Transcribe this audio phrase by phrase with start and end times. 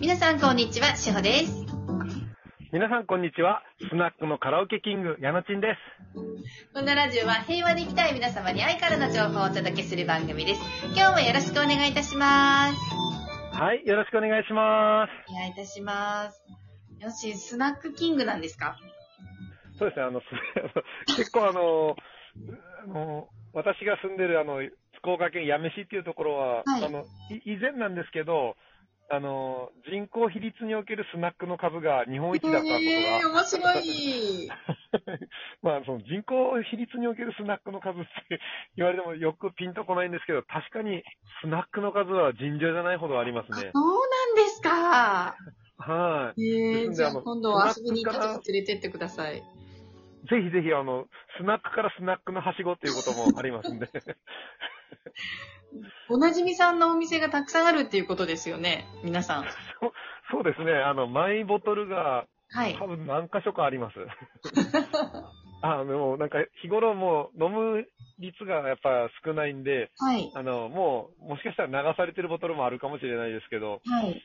[0.00, 1.66] 皆さんこんにちは、しほです。
[2.72, 3.62] 皆さんこんにちは。
[3.90, 5.76] スナックのカラオケキング、矢野ちんで
[6.14, 6.20] す。
[6.72, 10.60] このラジオは平和で生きたい皆様に愛からの情報をお届けする番組です。
[10.96, 13.56] 今日もよろしくお願いいたします。
[13.56, 16.42] はい、よろしくお願いしまお願いいたします。
[17.00, 18.78] よし、スナックキングなんですか？
[19.72, 19.78] す。
[19.78, 20.26] そうですね、あの、す
[21.16, 21.96] 結構あの、
[22.84, 24.62] あの、私が住んでるあの、
[24.98, 28.56] 福岡県八女市っていうところは、はいあの、い以前なんですけど、
[29.12, 34.48] あの、人口比率におけるスナックの数が日本一だったことが、えー、面白い。
[35.62, 38.40] まあ、その人口比率におけるスナックの数って
[38.76, 41.02] 言われてもよくピンとこないんですけど、確かに
[41.42, 43.72] スナックの数は尋常じゃないほどありますね。
[43.74, 45.36] そうなんですか。
[45.78, 46.42] はい。
[46.42, 49.40] えー、じゃあ今度遊びに行った時連れてってください。
[49.40, 49.44] ぜ
[50.44, 53.88] ひぜひ、あの、スナックからスナックのはしごっていうこともありますんで。
[56.08, 59.44] おなじみさんのお店がたくさんあるっていうことですよね、皆さん。
[60.30, 60.72] そうですね。
[60.72, 62.76] あの、マイボトルがはい。
[62.78, 63.94] 多分何箇所かあります。
[65.62, 67.86] あの、なんか日頃もう飲む
[68.18, 70.30] 率がやっぱ少ないんで、はい。
[70.34, 74.22] あの、もう、もしかしたら流されてるボトルもあるかもしれないですけど、はい。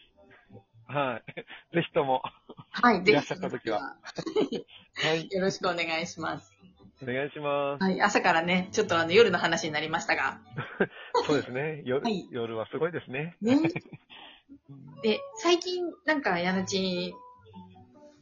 [0.88, 1.24] はい。
[1.76, 2.24] ぜひとも、
[2.72, 3.04] はい。
[3.04, 3.80] いらっしゃった時は。
[3.82, 5.30] はい。
[5.30, 6.55] よろしくお願いします。
[7.04, 7.84] お願いします。
[7.84, 8.02] はい。
[8.02, 10.40] 朝からね、ちょっとあの夜の話になりましたが。
[11.26, 11.82] そうですね。
[11.86, 13.36] よはい夜はすごいですね。
[13.42, 13.58] ね。
[15.04, 17.14] で、最近、なんか、やなちん、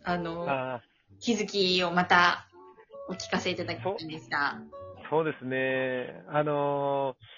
[0.03, 0.81] あの、あ
[1.19, 2.47] 気づきをまた
[3.07, 4.59] お聞かせいただきたいんですが。
[5.05, 6.23] ーそうですね。
[6.27, 7.33] あのー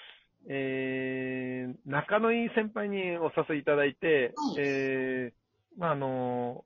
[0.48, 6.64] えー、仲のいい先輩にお誘いいただいて、はいえー、まあ、あの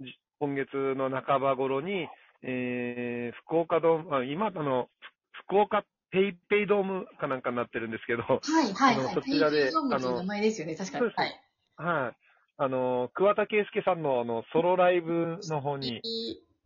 [0.00, 2.08] ーじ今月の半ば頃に、
[2.42, 4.88] えー、福岡ドーム、あ今、あの、
[5.32, 9.14] ふ福岡ペイペイドームかなんかになってるんですけど、はい、はい、はい。
[9.14, 11.06] そちらでペイペイドームっていうあの名前ですよね、確かに。
[11.06, 11.40] はい。
[11.76, 12.16] はい。
[12.58, 16.02] あの、桑田佳祐さんのあの、ソロライブの方に、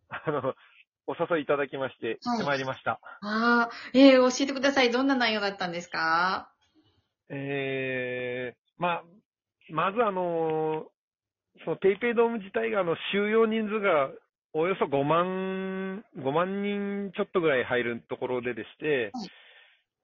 [0.08, 0.54] あの、
[1.06, 3.00] お誘いいただきまして、行ってまいりました。
[3.22, 4.90] ああ、えー、教えてください。
[4.90, 6.50] どんな内容だったんですか？
[7.28, 9.02] えー、まあ、
[9.70, 10.86] まずあの、
[11.64, 14.10] そのペイペイドーム自体があの、収容人数が
[14.52, 19.30] およそ5万、5万人ちょっとぐらい入るところででして、はい。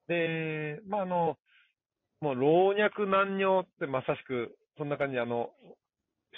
[0.09, 1.39] で、まああの、
[2.21, 5.51] もう老若男女ってまさしく、そんな感じであの、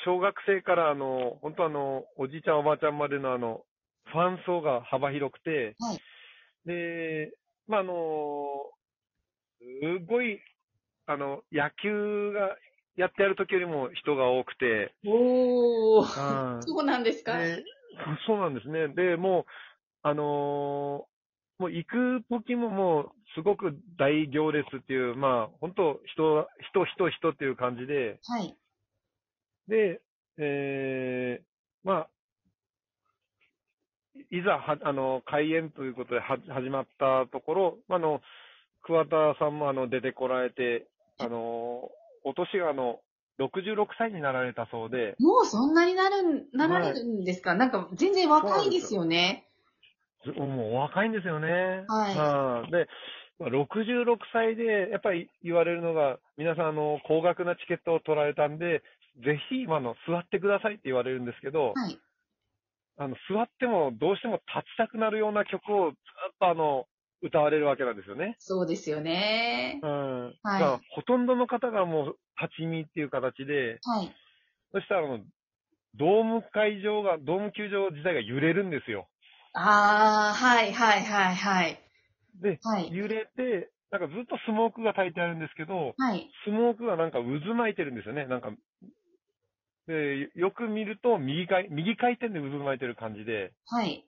[0.04, 3.64] 小学生からあの、本当あの、おじいちゃんおばあちゃんまでのあの、
[4.06, 5.98] ファン層が幅広くて、はい。
[6.66, 7.32] で、
[7.66, 7.94] まあ、あの、
[9.60, 10.40] すごい、
[11.06, 12.56] あの、野球が
[12.96, 16.04] やってやる時よりも人が多くて、おー。
[16.04, 17.44] は そうなんですか？
[17.44, 17.64] いで
[18.26, 18.88] そうなんですね。
[18.88, 19.44] で、もう、
[20.02, 21.14] あのー
[21.58, 28.56] もう行く時ももうすごく大行列っていう、まあ、本当人、人、人、人っていう感じで、はい。
[29.68, 30.00] で、
[30.36, 32.08] えー、まあ、
[34.30, 38.20] いざは、あの、開演ということでは始まったところ、あの、
[38.82, 40.86] 桑田さんもあの出てこられて、
[41.18, 41.90] あの、
[42.24, 43.00] お年があの、
[43.38, 49.48] 66歳になられたそうで、もうそんなになるん、なられるんですか、なんか全然若いですよね。
[50.36, 51.84] もうお若いんですよね。
[51.86, 52.70] はいい。
[52.70, 52.88] で、
[53.38, 58.82] まあ66歳で、やっぱり言われるのが、皆さん、あの、高額なチケットを取られたんで、
[59.22, 61.98] ぜひ、今の、座ってくださいって言われるんですけど、はい。
[62.96, 66.86] あの、座ってもどうしても立ちたくなるような曲をずっとあの、
[67.24, 68.36] 歌われるわけなんですよね。
[68.38, 69.80] そうですよね。
[69.82, 70.34] うん。
[70.42, 74.14] はいほとんどの方がもう立ち見っていう形で、はい。
[74.72, 75.24] そしたらあの、
[75.96, 79.08] ドーム会場が、ドーム球場自体が揺れるんですよ。
[79.54, 81.80] ああ、はい、はい、はい、はい。
[82.42, 82.92] で、はい。
[82.92, 86.28] 揺れて、なんかずっとスモークが焚いてあるんですけど、はい。
[86.44, 88.26] スモークがなんか渦巻いてるんですよね。
[88.26, 88.50] なんか、
[89.86, 94.04] で、よく見ると右回、右回転で渦巻いてる感じで、はい。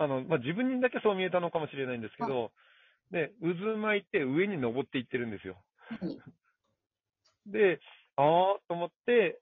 [0.00, 2.52] あの、まあ、自分にだけそう見えたのかもしれないんですけど、
[3.10, 5.62] で、渦巻いて上に登っていってるんですよ。
[5.88, 6.18] はい
[7.46, 7.80] で、
[8.16, 8.24] あー
[8.68, 9.40] と思って、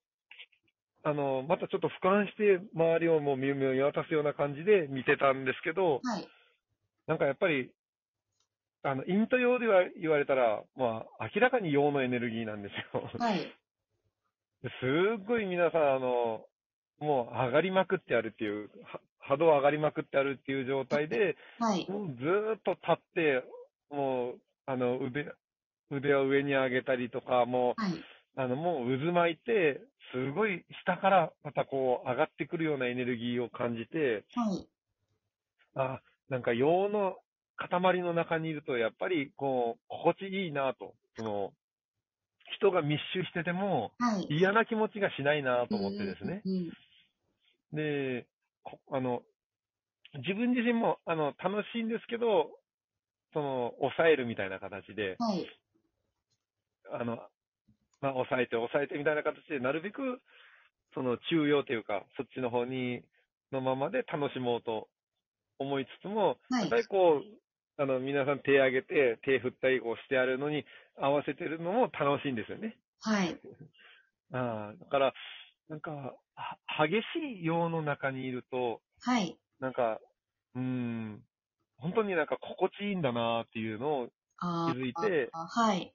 [1.03, 6.29] あの、またちょっと俯瞰して周りをもう見見渡すような感じで見てたんですけど、はい。
[7.07, 7.71] なんかやっぱり、
[8.83, 13.11] あの、陰と陽では言われたら、まあ、明らかに陽のエネルギーなんですよ。
[13.19, 13.41] はい。
[13.41, 16.47] ですっごい皆さん、あの、
[17.01, 21.87] もう上がりまくってあるっていう、は波動上がりまくってあるっていう状態で、はい。
[21.89, 23.45] もうずーっと立って、
[23.91, 25.33] もう、あの、腕、
[25.91, 27.95] 腕を上に上げたりとか、もう、はい。
[28.37, 29.81] あの、もう渦巻いて、
[30.13, 34.69] すごい下からまたこう上がってくるようなエネルギーを感じて、はい。
[35.75, 37.17] あ、なんか陽の
[37.57, 41.53] 塊の中にいると、やっぱりこう、心地いいなと、その、
[42.57, 44.27] 人が密集しててもはい。
[44.31, 46.43] 嫌な気持ちがしないなと思ってですね。
[47.73, 48.29] で、こ
[48.91, 49.23] あの、
[50.15, 52.51] 自分自身も、あの、楽しいんですけど、
[53.33, 55.47] その、抑えるみたいな形で、はい。
[56.93, 57.17] あの、
[58.01, 60.21] まあ、抑えて抑えてみたいな形で、なるべく、
[60.95, 63.03] その、中庸というか、そっちの方に、
[63.53, 64.89] のままで楽しもうと
[65.59, 70.65] 思いつつも、はいやっぱりこう、あの、皆さん手挙げて、手振ったりこうしてあるのに
[70.97, 72.79] 合わせてるのも楽しいんですよね。
[73.01, 73.41] はい。
[74.33, 75.15] ああ、だから、
[75.69, 79.39] なんか、は激しい陽の中にいると、はい。
[79.61, 80.01] なんか、
[80.55, 81.25] うーん、
[81.79, 84.11] 本当になんか心地いいんだなっていうのを、
[84.65, 85.95] 気づいてあはい。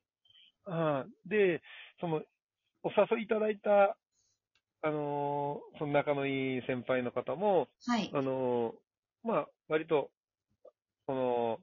[0.65, 1.61] あーで、
[1.99, 2.23] その、
[2.83, 3.97] お誘いいただいた、
[4.83, 8.11] あのーその仲のいい先輩の方も、はい。
[8.11, 10.11] あのーまあ、割と、
[11.07, 11.59] この、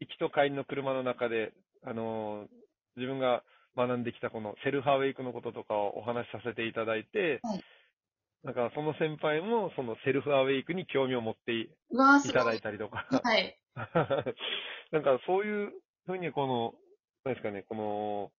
[0.00, 1.52] 行きと帰りの車の中で、
[1.82, 2.48] あのー
[2.96, 3.44] 自分が
[3.76, 7.64] 学んできたこのセルフアウェイクのこととかをお話しさせていただいて、はい
[8.44, 11.68] なんかその先輩もそのセルフアウェイクに興味を持ってい
[12.32, 12.60] ただい。
[12.60, 13.58] たりとか、はい。
[14.92, 15.72] なんかそういう
[16.06, 16.74] ふうにこの、
[17.24, 18.30] 何ですかね、この、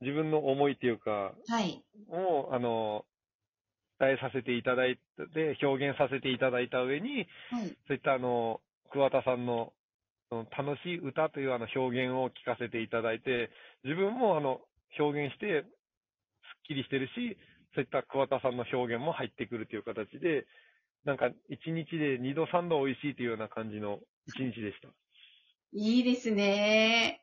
[0.00, 1.84] 自分の思いっていうか、はい。
[2.08, 3.04] を、あの、
[4.00, 4.96] 伝えさせていただい
[5.34, 7.76] て、表現させていただいた上に、はい。
[7.86, 8.60] そういったあの、
[8.90, 9.74] 桑田さんの、
[10.32, 13.50] その楽しい歌というあの表現を聞かせていただいて、
[13.84, 14.60] 自分もあの、
[14.98, 15.68] 表現して、すっ
[16.68, 17.36] きりしてるし、
[17.74, 20.46] そういった桑田さんの表現も入ってくるという形で、
[21.04, 24.88] なんか一日で二度三度美味しいというような感じの一日でした。
[25.74, 27.20] いいですね。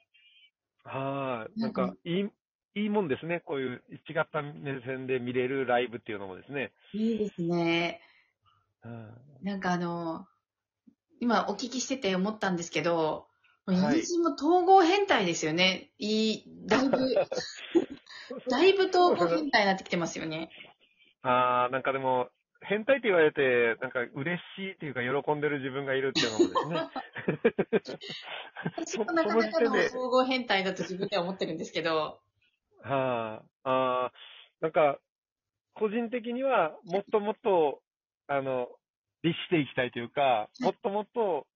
[0.84, 1.60] はい。
[1.60, 2.30] なんか、いい、
[2.76, 3.42] いいもんですね。
[3.44, 6.74] こういう違った目線で見れるライブっていうのもですね。
[6.94, 8.02] いいですね。
[8.84, 9.10] うん
[9.42, 10.28] なんかあの、
[11.20, 13.28] 今お聞きしてて思ったんですけど、
[13.66, 15.92] はい私も統合変態ですよね。
[16.00, 16.98] いい、だいぶ、
[18.50, 20.50] だいぶ統合変態になってきてますよね。
[21.22, 22.30] ああ、なんかでも、
[22.62, 28.00] 変態って言われて、なんか嬉しいっていうか喜んでる自分がいるっていうのもですね。
[28.78, 32.22] 私もなかなかの統合変態だと自分では思ってるんですけど、
[32.84, 34.14] はあ、ああ、
[34.62, 35.00] なんか、
[35.74, 37.82] 個人的にはもっともっと、
[38.28, 38.68] あの、
[39.24, 41.48] 律していきたいというか、もっともっと、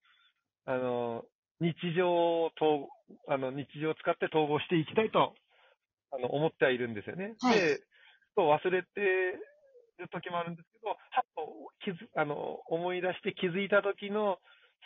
[0.66, 1.24] あの、
[1.60, 2.88] 日常を統、
[3.28, 5.34] あの、日常を使って統合していきたいと、
[6.12, 7.34] あの、思ってはいるんですよね。
[7.40, 7.80] はいで、
[8.36, 14.38] と忘れてる時もあるんですけど、はっと気づ、あの、思い出して気づいた時の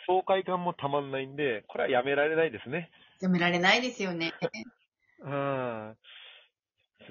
[0.07, 2.89] 爽快感もたまんないんで、これはやめられないですね。
[3.21, 4.33] やめられないですよね。
[5.21, 5.97] うん。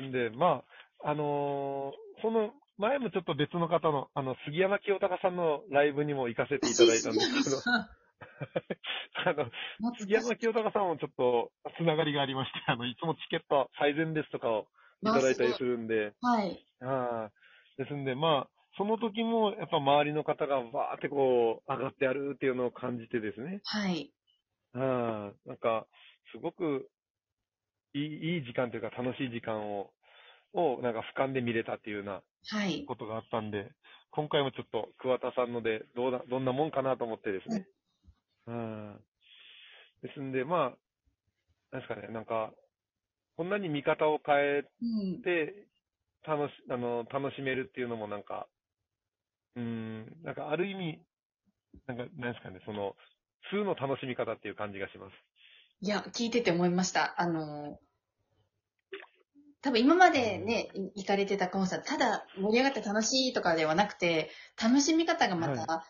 [0.09, 0.65] んで、ま
[1.03, 7.63] あ、あのーその前もちょっと別の方の、あの、杉山清隆さんのライブにも行かせていただいたんですけど、
[9.27, 9.51] あの、
[10.01, 14.69] 杉山清隆さんもちょっとつながりがありまして、あの、いつもチケット最善ですとかを
[15.03, 16.65] いただいたりするんで、はい。
[16.81, 17.33] ああ
[17.77, 24.13] ですんで、まあ、その時もやっぱ周りの方がわーってこう、上がってやるっていうのを感じてですね、はい。
[24.75, 25.87] ああ、なんか、
[26.33, 26.89] すごく
[27.95, 29.91] いい、いい時間というか楽しい時間を、
[30.55, 32.85] をなんか俯瞰で見れたっていうようなはい。
[32.87, 33.71] ことがあったんで、
[34.11, 37.67] 今回もちょっと桑田さんので、どうだ、どんなもんかなと思ってですね。
[38.47, 39.05] うん。
[40.03, 40.79] ですんで、まあ、
[41.73, 42.53] なんですかね、なんか、
[43.37, 45.23] こんなに見方を変えうん。
[45.23, 45.69] て、
[46.27, 48.49] 楽し、あの、楽しめるっていうのもなんか、
[49.57, 51.03] うん、なんかある意味、
[51.87, 52.97] なんか、なんですかね、その、
[53.51, 55.13] 通の楽しみ方っていう感じがします。
[55.81, 57.21] いや、聞いてて思いました。
[57.21, 57.81] あの、
[59.61, 65.85] 多分今までね、い行かれてたコンサート、ただ盛り上がって楽しいとかではなくて、楽しみ方がまた、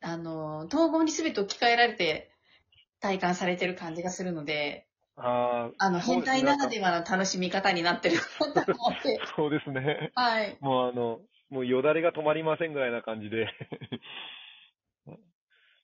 [0.00, 2.30] あの、統合に全て置き換えられて
[3.00, 8.16] 体感されてる感じがするので、ああ、あの、変態ならではの楽しみ方になってる
[8.54, 9.20] なと思って。
[9.36, 10.10] そうですね。
[10.14, 10.56] はい。
[10.60, 13.46] もうあの、もうよだれが止まりませんぐらいな感じで。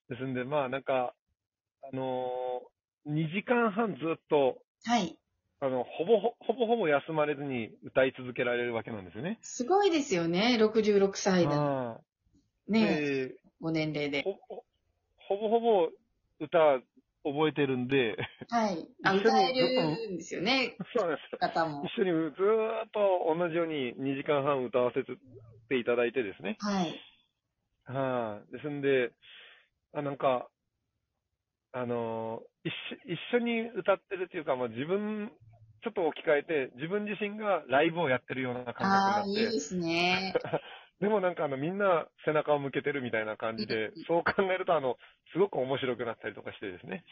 [0.08, 1.14] ですんで、まあなんか、
[1.82, 5.16] あのー、2時間半ずっと、はい。
[5.62, 9.38] あの、ほぼほ、ほぼほぼ休まれずに歌い続けられるわけなんですよね。
[9.42, 10.56] すごいですよね。
[10.58, 12.00] 66歳だ。
[12.68, 14.22] ねでご年齢で。
[14.22, 14.64] ほぼ、
[15.28, 15.88] ほぼほぼ
[16.40, 16.80] 歌
[17.24, 18.16] 覚えてるんで、
[18.48, 18.88] はい。
[19.04, 20.76] あ、歌えるんですよね。
[20.96, 21.38] そうなんですよ。
[21.38, 21.84] 方も。
[21.84, 26.56] 一緒にずーっと同じように2時間半歌わせていただいてですね。
[26.58, 27.00] はい。
[27.84, 29.12] はい、ですんで、
[29.92, 30.48] あ、なんか、
[31.72, 35.32] あのー一緒、一緒に歌ってるっていうか、まあ、自分、
[35.82, 40.34] ちょっと置き換えて、自分自身がライブをやってるような感覚にああ、なって、いいですね。
[41.00, 44.98] でもなんかあの、みんな背中を向けてるみたいな感じで、そう考えると、あの、
[45.32, 47.04] すごく面白くなったりとかしてですね。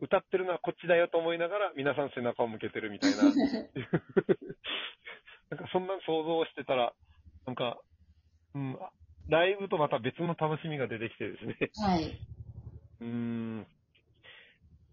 [0.00, 3.22] 歌ってるのはこっちだよと思いながら、皆さん背中を向けてるみたいな。
[5.50, 6.94] なんかそんな想像をしてたら、
[7.46, 7.80] なんか、
[8.54, 8.78] うん、
[9.28, 11.56] ライブとまた別の楽しみが出てきてですね。
[11.76, 12.04] はい。
[13.00, 13.66] うーん。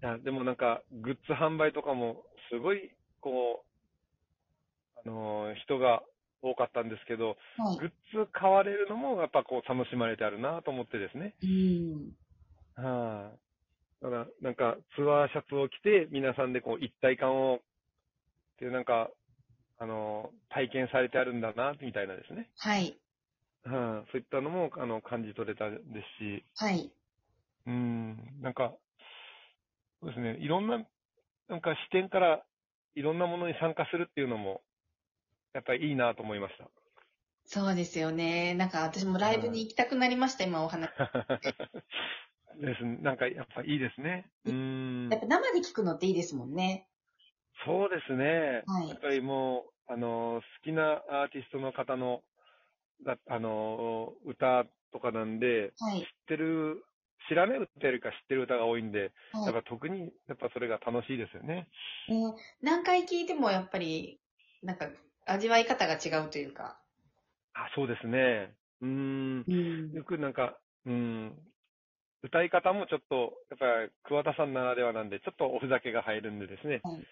[0.01, 2.91] いや、でもなんか、グッズ販売とかも、すごい、
[3.21, 6.01] こう、あのー人が
[6.41, 7.77] 多かったんですけど、はい。
[7.77, 7.89] グッ
[8.25, 11.35] ズ買われるのも、やっぱこう、楽しまれてあるなと思ってですね。
[11.43, 12.15] うん。
[12.75, 17.59] はい、だから、なんか、ツアーシャツを着て、皆さんでこう、一体感を、っ
[18.57, 19.09] ていう、なんか、
[19.77, 22.49] あのー体験されてあるんだな、みたいなですね。
[22.57, 22.97] はい。
[23.63, 25.79] はい、そういったのも、あの、感じ取れたです
[26.23, 26.91] し、はい。
[27.67, 28.73] うん、なんか、
[30.01, 30.85] そうですね、いろんな、
[31.49, 32.43] なんか視点から
[32.95, 34.61] いろんなものに参加するっていうのも、
[35.53, 36.69] やっぱりいいなと思いました。
[37.45, 38.53] そうですよね。
[38.53, 40.89] なんか私もライブに行きたくなりました、今お話。
[42.61, 44.29] ですね、なんかやっぱいいですね。
[44.45, 45.19] うんやっ。
[45.21, 46.87] ぱ生で聞くのっていいですもんね。
[47.65, 48.63] そうですね。
[48.65, 52.21] はいやっぱりもう、あの、好きなアーティストの方の、
[53.05, 56.03] だあの、歌とかなんで、はい知。
[56.03, 56.83] ってる、
[57.29, 61.69] 知らない歌よりか知ってる歌が多いんで、はいやっぱ特に、やっぱそれが楽しいですよね。
[62.09, 64.19] えー何回聞いてもやっぱり、
[64.63, 64.89] なんか
[65.25, 66.79] 味わい方が違うというか。
[67.53, 68.53] あ、そうですね。
[68.81, 69.45] うん。
[69.47, 71.37] うんよくなんか、うん、
[72.23, 76.81] 歌い方もちょっと、やっぱり桑田さんならではなんで、ちょっとおふざけが入るんでですね。
[76.83, 77.07] はい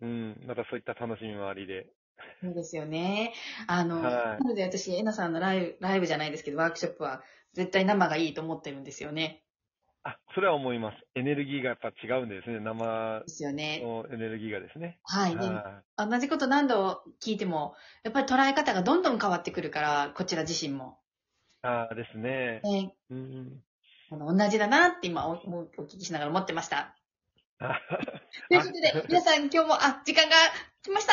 [0.00, 1.86] うん、またそういった楽しみもありで。
[2.40, 3.32] そうですよね。
[3.66, 7.22] あの、はいなので私、えなさんのライブ、ライブじゃないですけど、ワークショップは
[7.52, 9.42] 絶対生がいいと思ってるんですよね。
[10.08, 10.96] あ、それは思います。
[11.14, 12.60] エネルギーがやっぱ違うんでですね。
[12.60, 13.80] 生ですよね。
[13.82, 14.98] のエネルギーがですね。
[15.02, 15.36] はい。
[15.36, 17.74] では同じこと何度聞いても、
[18.04, 20.98] やっぱり捉え方がどんどん変わってくるから、こちら自身も。
[21.62, 21.66] い。
[21.66, 22.60] ああですね。
[22.64, 23.62] ねうん。
[24.10, 26.94] あの同じだなって今おおお聞きしながら思ってました。
[27.58, 27.78] あ
[28.48, 30.36] ということで、皆さん今日も、あ、時間が
[30.82, 31.12] 来ました